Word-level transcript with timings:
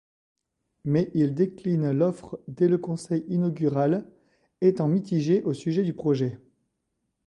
Mais 0.83 1.11
il 1.13 1.35
décline 1.35 1.91
l'offre 1.91 2.39
dès 2.47 2.67
le 2.67 2.79
conseil 2.79 3.23
inaugural, 3.27 4.09
étant 4.59 4.87
mitigé 4.87 5.43
au 5.43 5.53
sujet 5.53 5.83
du 5.83 5.93
projet. 5.93 6.39